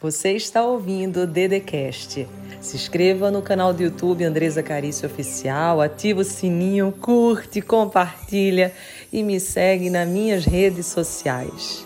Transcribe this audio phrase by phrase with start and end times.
[0.00, 2.24] Você está ouvindo o Dedecast.
[2.60, 8.72] Se inscreva no canal do YouTube Andresa Carício Oficial, ativa o sininho, curte, compartilha
[9.12, 11.84] e me segue nas minhas redes sociais.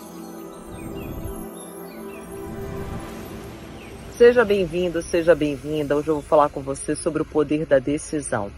[4.15, 5.95] Seja bem-vindo, seja bem-vinda.
[5.95, 8.51] Hoje eu vou falar com você sobre o poder da decisão.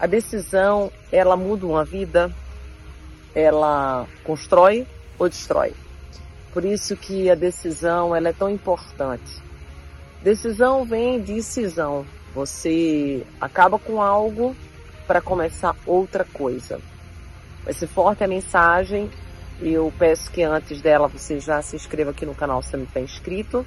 [0.00, 2.28] A decisão, ela muda uma vida,
[3.36, 4.84] ela constrói
[5.16, 5.83] ou destrói.
[6.54, 9.42] Por isso que a decisão ela é tão importante.
[10.22, 12.06] Decisão vem de cisão.
[12.32, 14.54] Você acaba com algo
[15.04, 16.80] para começar outra coisa.
[17.72, 19.10] Ser forte a mensagem.
[19.60, 23.00] Eu peço que antes dela você já se inscreva aqui no canal se não está
[23.00, 23.66] inscrito.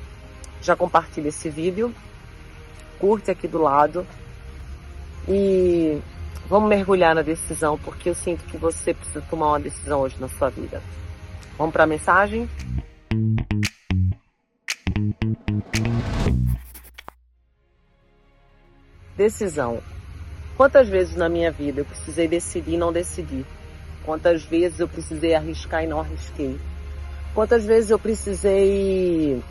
[0.62, 1.94] Já compartilhe esse vídeo.
[3.00, 4.08] Curte aqui do lado.
[5.28, 6.02] E
[6.48, 10.30] vamos mergulhar na decisão, porque eu sinto que você precisa tomar uma decisão hoje na
[10.30, 10.82] sua vida.
[11.58, 12.48] Vamos para a mensagem?
[19.16, 19.82] Decisão.
[20.56, 23.44] Quantas vezes na minha vida eu precisei decidir e não decidi?
[24.06, 26.60] Quantas vezes eu precisei arriscar e não arrisquei?
[27.34, 29.42] Quantas vezes eu precisei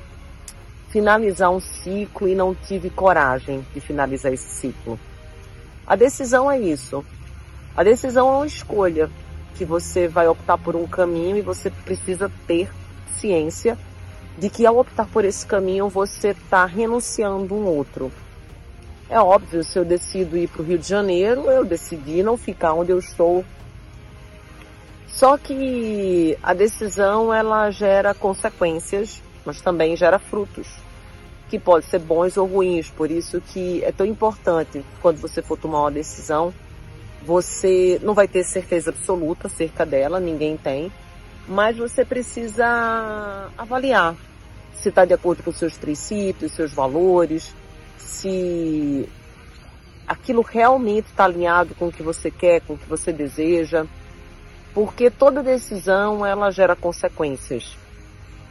[0.91, 4.99] finalizar um ciclo e não tive coragem de finalizar esse ciclo?
[5.85, 7.05] A decisão é isso.
[7.77, 9.11] A decisão é uma escolha
[9.57, 12.71] que você vai optar por um caminho e você precisa ter
[13.19, 13.79] ciência
[14.39, 18.13] de que ao optar por esse caminho você está renunciando um outro.
[19.09, 22.75] É óbvio, se eu decido ir para o Rio de Janeiro, eu decidi não ficar
[22.75, 23.45] onde eu estou.
[25.07, 30.67] Só que a decisão ela gera consequências, mas também gera frutos,
[31.49, 32.91] que podem ser bons ou ruins.
[32.91, 36.53] Por isso que é tão importante quando você for tomar uma decisão,
[37.27, 40.93] você não vai ter certeza absoluta acerca dela, ninguém tem,
[41.49, 44.15] mas você precisa avaliar
[44.73, 47.53] se está de acordo com seus princípios, seus valores,
[47.99, 49.09] se
[50.07, 53.85] aquilo realmente está alinhado com o que você quer, com o que você deseja,
[54.73, 57.77] porque toda decisão ela gera consequências.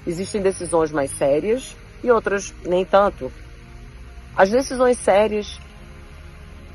[0.05, 3.31] Existem decisões mais sérias e outras nem tanto.
[4.35, 5.59] As decisões sérias,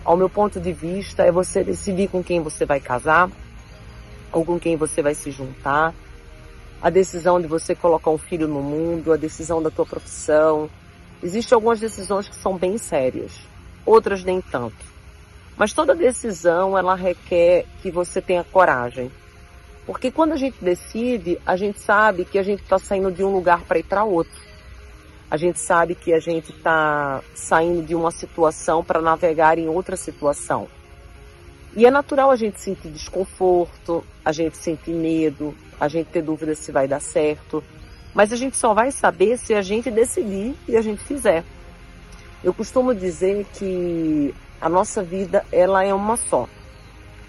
[0.05, 3.31] ao meu ponto de vista, é você decidir com quem você vai casar
[4.33, 5.93] ou com quem você vai se juntar,
[6.81, 10.71] a decisão de você colocar um filho no mundo, a decisão da tua profissão.
[11.23, 13.33] Existem algumas decisões que são bem sérias,
[13.85, 14.91] outras nem tanto.
[15.57, 19.11] Mas toda decisão ela requer que você tenha coragem.
[19.85, 23.33] Porque quando a gente decide, a gente sabe que a gente está saindo de um
[23.33, 24.50] lugar para ir para outro.
[25.31, 29.97] A gente sabe que a gente está saindo de uma situação para navegar em outra
[29.97, 30.67] situação.
[31.77, 36.53] E é natural a gente sentir desconforto, a gente sentir medo, a gente ter dúvida
[36.57, 37.63] se vai dar certo.
[38.13, 41.45] Mas a gente só vai saber se a gente decidir e a gente fizer.
[42.43, 46.49] Eu costumo dizer que a nossa vida ela é uma só.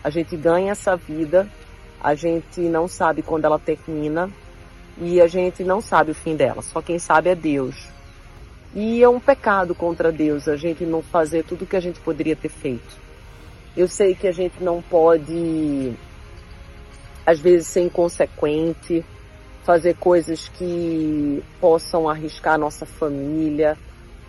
[0.03, 1.47] A gente ganha essa vida,
[2.01, 4.31] a gente não sabe quando ela termina
[4.97, 6.62] e a gente não sabe o fim dela.
[6.62, 7.75] Só quem sabe é Deus.
[8.74, 12.00] E é um pecado contra Deus a gente não fazer tudo o que a gente
[12.00, 13.00] poderia ter feito.
[13.75, 15.94] Eu sei que a gente não pode,
[17.25, 19.03] às vezes, ser inconsequente,
[19.63, 23.78] fazer coisas que possam arriscar a nossa família,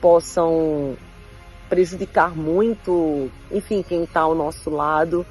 [0.00, 0.96] possam
[1.68, 5.24] prejudicar muito, enfim, quem está ao nosso lado.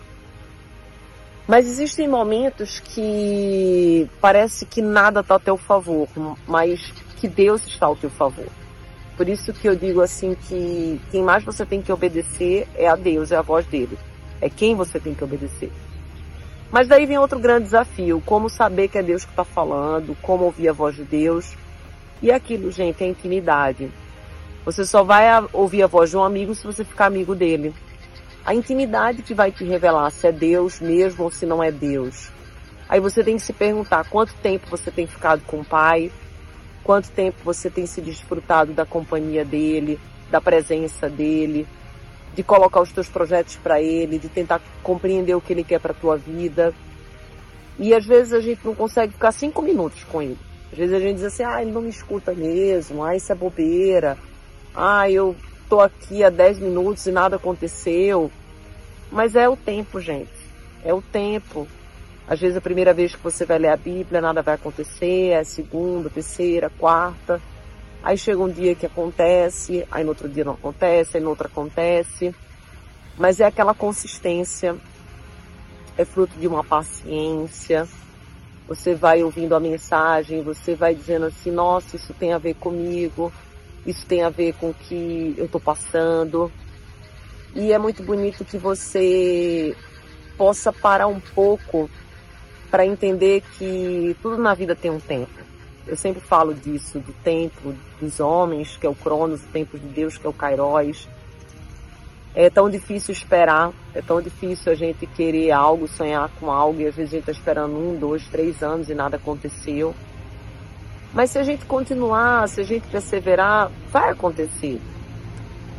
[1.52, 6.08] Mas existem momentos que parece que nada está a teu favor,
[6.48, 6.80] mas
[7.20, 8.48] que Deus está ao teu favor.
[9.18, 12.96] Por isso que eu digo assim que quem mais você tem que obedecer é a
[12.96, 14.00] Deus, é a voz dele.
[14.40, 15.70] É quem você tem que obedecer.
[16.72, 20.46] Mas daí vem outro grande desafio, como saber que é Deus que está falando, como
[20.46, 21.58] ouvir a voz de Deus.
[22.22, 23.92] E aquilo, gente, é intimidade.
[24.64, 27.74] Você só vai ouvir a voz de um amigo se você ficar amigo dele.
[28.46, 32.30] A intimidade que vai te revelar se é Deus mesmo ou se não é Deus.
[32.90, 36.12] Aí você tem que se perguntar quanto tempo você tem ficado com o pai,
[36.84, 40.00] Quanto tempo você tem se desfrutado da companhia dele,
[40.32, 41.68] da presença dele,
[42.34, 45.94] de colocar os teus projetos para ele, de tentar compreender o que ele quer para
[45.94, 46.74] tua vida.
[47.78, 50.38] E às vezes a gente não consegue ficar cinco minutos com ele.
[50.72, 53.36] Às vezes a gente diz assim, ah, ele não me escuta mesmo, ah, isso é
[53.36, 54.18] bobeira,
[54.74, 55.36] ah, eu
[55.72, 58.30] tô aqui há dez minutos e nada aconteceu.
[59.10, 60.30] Mas é o tempo, gente.
[60.84, 61.66] É o tempo.
[62.28, 65.40] Às vezes a primeira vez que você vai ler a Bíblia, nada vai acontecer, é
[65.40, 67.42] a segunda, terceira, quarta.
[68.04, 71.48] Aí chega um dia que acontece, aí no outro dia não acontece, aí no outro
[71.48, 72.36] acontece.
[73.18, 74.76] Mas é aquela consistência,
[75.98, 77.88] é fruto de uma paciência,
[78.68, 83.32] você vai ouvindo a mensagem, você vai dizendo assim, nossa, isso tem a ver comigo,
[83.86, 86.52] isso tem a ver com o que eu estou passando.
[87.56, 89.76] E é muito bonito que você
[90.38, 91.90] possa parar um pouco
[92.70, 95.42] para entender que tudo na vida tem um tempo.
[95.86, 99.88] Eu sempre falo disso, do tempo dos homens, que é o Cronos, o tempo de
[99.88, 101.10] Deus, que é o Kairos.
[102.34, 106.88] É tão difícil esperar, é tão difícil a gente querer algo, sonhar com algo, e
[106.88, 109.94] às vezes a gente está esperando um, dois, três anos e nada aconteceu.
[111.14, 114.80] Mas se a gente continuar, se a gente perseverar, vai acontecer.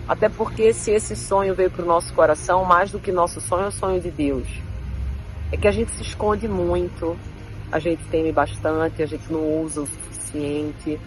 [0.06, 3.64] Até porque se esse sonho veio para o nosso coração, mais do que nosso sonho,
[3.64, 4.46] é o sonho de Deus.
[5.50, 7.16] É que a gente se esconde muito,
[7.70, 11.00] a gente teme bastante, a gente não usa o suficiente,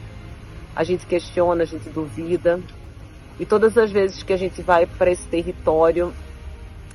[0.75, 2.60] a gente questiona, a gente duvida.
[3.39, 6.12] E todas as vezes que a gente vai para esse território,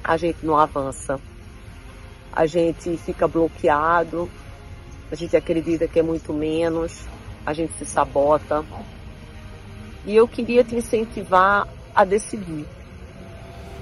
[0.03, 1.21] a gente não avança.
[2.33, 4.29] A gente fica bloqueado,
[5.12, 7.05] a gente acredita que é muito menos,
[7.45, 8.65] a gente se sabota.
[10.07, 12.67] E eu queria te incentivar a decidir.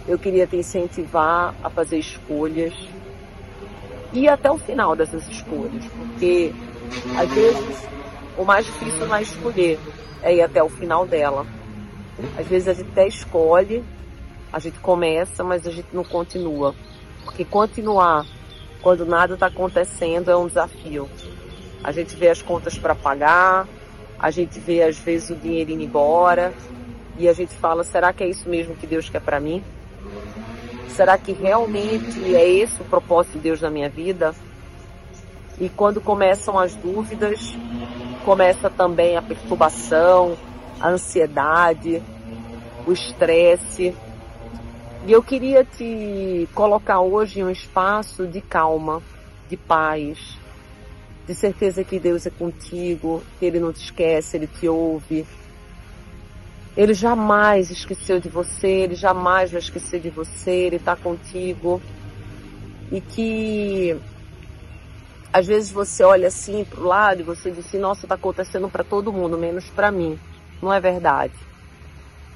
[0.07, 2.75] Eu queria te incentivar a fazer escolhas
[4.13, 6.53] e até o final dessas escolhas, porque
[7.19, 7.89] às vezes
[8.39, 9.79] o mais difícil não é escolher,
[10.23, 11.47] é ir até o final dela.
[12.39, 13.85] Às vezes a gente até escolhe,
[14.53, 16.75] a gente começa, mas a gente não continua.
[17.25, 18.25] Porque continuar
[18.81, 21.09] quando nada está acontecendo é um desafio.
[21.83, 23.67] A gente vê as contas para pagar,
[24.19, 26.53] a gente vê às vezes o dinheiro indo embora
[27.19, 29.63] e a gente fala: será que é isso mesmo que Deus quer para mim?
[30.89, 34.35] Será que realmente é esse o propósito de Deus na minha vida?
[35.61, 37.55] E quando começam as dúvidas,
[38.25, 40.37] começa também a perturbação,
[40.81, 42.03] a ansiedade,
[42.87, 43.95] o estresse.
[45.07, 49.03] E eu queria te colocar hoje em um espaço de calma,
[49.49, 50.37] de paz,
[51.29, 55.27] de certeza que Deus é contigo, que Ele não te esquece, Ele te ouve.
[56.75, 61.83] Ele jamais esqueceu de você, Ele jamais vai esquecer de você, Ele está contigo.
[62.91, 63.95] E que
[65.31, 68.67] às vezes você olha assim para o lado e você diz assim, nossa, está acontecendo
[68.71, 70.19] para todo mundo, menos para mim.
[70.63, 71.35] Não é verdade.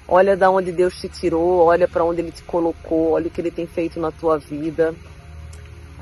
[0.06, 3.41] Olha da onde Deus te tirou, olha para onde Ele te colocou, olha o que
[3.41, 4.94] Ele tem feito na tua vida.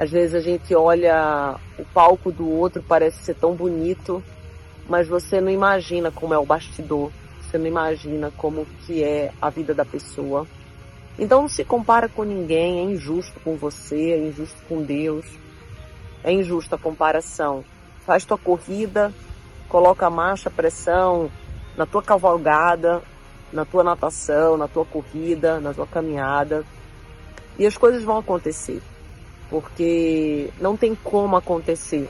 [0.00, 4.24] Às vezes a gente olha o palco do outro, parece ser tão bonito,
[4.88, 7.10] mas você não imagina como é o bastidor.
[7.42, 10.46] Você não imagina como que é a vida da pessoa.
[11.18, 15.26] Então não se compara com ninguém, é injusto com você, é injusto com Deus.
[16.24, 17.62] É injusta a comparação.
[18.06, 19.12] Faz tua corrida,
[19.68, 21.30] coloca a marcha, pressão
[21.76, 23.02] na tua cavalgada,
[23.52, 26.64] na tua natação, na tua corrida, na tua caminhada.
[27.58, 28.80] E as coisas vão acontecer
[29.50, 32.08] porque não tem como acontecer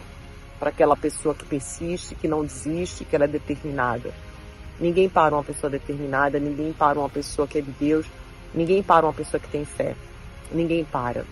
[0.61, 4.13] para aquela pessoa que persiste, que não desiste, que ela é determinada.
[4.79, 8.07] Ninguém para uma pessoa determinada, ninguém para uma pessoa que é de Deus,
[8.55, 9.97] ninguém para uma pessoa que tem fé.
[10.53, 11.25] Ninguém para.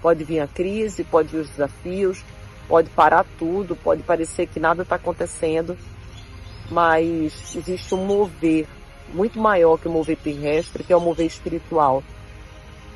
[0.00, 2.24] Pode vir a crise, pode vir os desafios,
[2.68, 5.76] pode parar tudo, pode parecer que nada está acontecendo,
[6.70, 8.66] mas existe um mover
[9.12, 12.02] muito maior que o mover terrestre, que é o mover espiritual.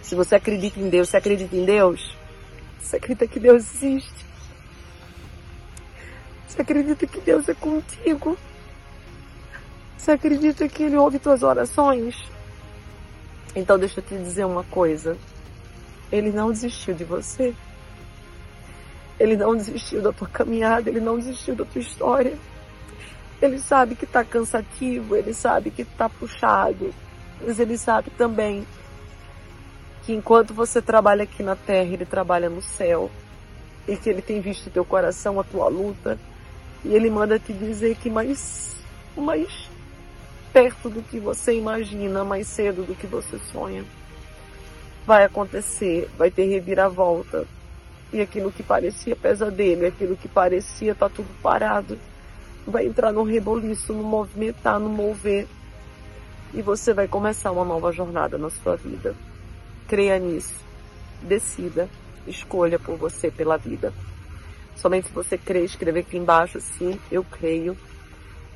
[0.03, 2.17] Se você acredita em Deus, você acredita em Deus?
[2.81, 4.27] Você acredita que Deus existe?
[6.47, 8.39] Você acredita que Deus é contigo?
[9.97, 12.17] Você acredita que Ele ouve tuas orações?
[13.55, 15.17] Então deixa eu te dizer uma coisa.
[16.13, 17.55] Ele não desistiu de você.
[19.19, 22.37] Ele não desistiu da tua caminhada, ele não desistiu da tua história.
[23.41, 26.95] Ele sabe que está cansativo, ele sabe que está puxado,
[27.45, 28.67] mas ele sabe também
[30.07, 33.11] que enquanto você trabalha aqui na terra, ele trabalha no céu.
[33.89, 36.17] E que ele tem visto teu coração, a tua luta.
[36.85, 38.77] E ele manda te dizer que mais,
[39.17, 39.69] mais
[40.53, 43.85] perto do que você imagina, mais cedo do que você sonha,
[45.05, 47.45] vai acontecer, vai ter reviravolta.
[48.13, 51.99] E aquilo que parecia pesadelo, aquilo que parecia tá tudo parado,
[52.65, 55.49] vai entrar no reboliço, no movimentar, no mover.
[56.55, 59.17] E você vai começar uma nova jornada na sua vida.
[59.89, 60.55] Creia nisso.
[61.23, 61.89] Decida.
[62.27, 63.93] Escolha por você, pela vida.
[64.77, 67.77] Somente se você crê, escreve aqui embaixo, sim, eu creio.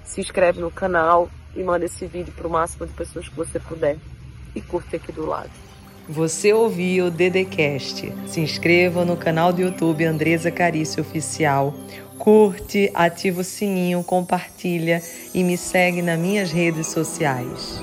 [0.05, 3.59] Se inscreve no canal e manda esse vídeo para o máximo de pessoas que você
[3.59, 3.97] puder.
[4.55, 5.51] E curte aqui do lado.
[6.09, 8.13] Você ouviu o Dedecast.
[8.27, 11.73] Se inscreva no canal do YouTube Andresa Carício Oficial.
[12.19, 15.01] Curte, ativa o sininho, compartilha
[15.33, 17.81] e me segue nas minhas redes sociais.